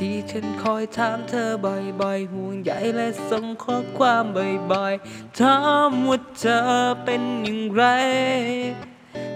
[0.00, 4.24] ที่ฉันคอยถามเธอบ่อยๆ ห่วงใยและส่งข้อความ
[4.72, 5.58] บ่อยๆ ถา
[5.88, 6.60] มว่าเธอ
[7.04, 7.84] เป็นอย่างไร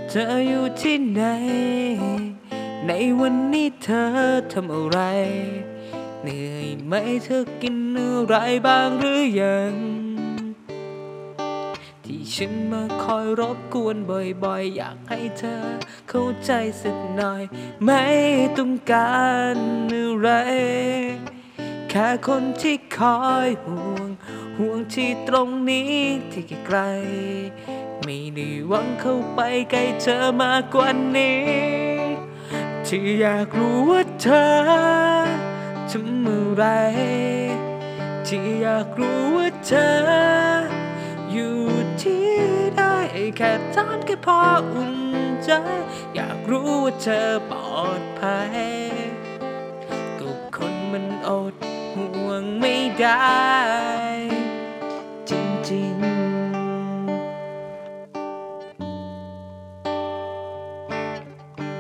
[0.09, 1.23] เธออยู่ที่ไหน
[2.87, 4.07] ในวันนี้เธอ
[4.53, 4.99] ทำอะไร
[6.23, 6.93] เหนื่อยไหม
[7.25, 8.35] เธอกินอะไร
[8.67, 9.75] บ้างหรือยัง
[12.05, 15.65] ที่ฉันมาคอยรบกวนบ่อยๆ อยากให้เธอ
[16.09, 16.51] เข้าใจ
[16.83, 17.43] สักหน่อย
[17.85, 18.05] ไม่
[18.59, 19.21] ต้องกา
[19.55, 19.57] ร
[20.21, 20.31] ไร
[21.91, 24.09] แค่คนที่คอยห่วง
[24.59, 25.95] ห่วงที่ตรงนี้
[26.33, 26.79] ที่ไกล
[28.03, 31.41] ไม่ได้หวังเข้าไปใกล้เธอมากกว่านี้
[32.87, 34.47] ที่อยากรู้ว่าเธอ
[35.91, 36.65] ทำอะไร
[38.27, 39.91] ที่อยากรู้ว่าเธอ
[41.33, 41.59] อยู่
[42.03, 42.29] ที่
[42.77, 42.83] ใด
[43.37, 44.41] แค่ถามแค่พอ
[44.73, 44.95] อุ่น
[45.45, 45.51] ใจ
[46.15, 48.59] อยากรู้ว่าเธอปลอดภัย
[51.31, 51.55] อด
[51.95, 53.39] ห่วงไม่ได้
[55.31, 55.33] จ
[55.71, 56.11] ริงๆ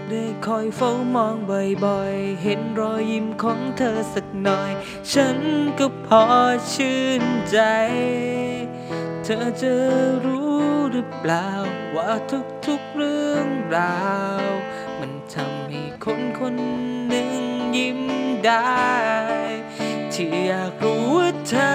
[0.08, 1.36] ได้คอยเฝ้ามอง
[1.84, 4.72] บ่อยๆ เห็นรอยยิ้มของเธอสักหน่อย
[5.12, 5.38] ฉัน
[5.78, 6.24] ก็พอ
[6.74, 7.58] ชื่นใจ
[9.24, 9.72] เธอจะ
[10.24, 10.60] รู้
[10.92, 11.50] หรือเปล่า
[11.94, 12.10] ว่า
[12.66, 14.04] ทุกๆเรื่องรา
[14.42, 14.48] ว
[14.98, 16.54] มันทำให้คนคน
[17.08, 17.32] หนึ่ง
[17.76, 18.00] ยิ้ม
[18.44, 19.09] ได้
[20.22, 21.72] ที่อยากรู้ว่าเธอ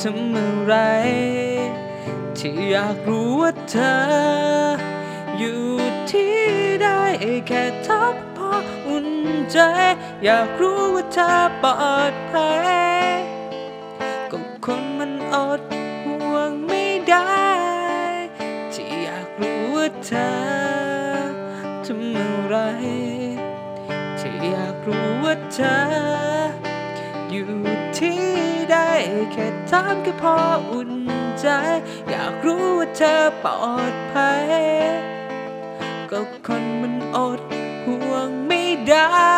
[0.00, 0.74] ทำอะไร
[2.38, 3.96] ที่อยากรู้ว่าเธอ
[5.38, 5.62] อยู่
[6.10, 6.36] ที่
[6.82, 6.88] ใด
[7.46, 8.52] แค่ทักพอ
[8.86, 9.08] อุ่น
[9.52, 9.58] ใจ
[10.24, 11.30] อยากรู้ว่าเธอ
[11.62, 13.16] ปลอดภัย
[14.30, 15.60] ก็คนมันอด
[16.02, 17.40] ห่วงไม่ได้
[18.72, 20.30] ที่อยากรู้ว่าเธอ
[21.84, 22.56] ทำอะไร
[24.18, 26.59] ที่อยากรู้ว่าเธอ
[27.32, 27.50] อยู่
[27.98, 28.22] ที่
[28.70, 28.76] ใด
[29.32, 30.36] แค่ถามก็พอ
[30.70, 30.92] อุ่น
[31.40, 31.46] ใจ
[32.08, 34.46] อยากรู้ว่าเธอปลอดภัย
[36.10, 37.40] ก็คนมันอด
[37.84, 39.29] ห่วงไม่ได้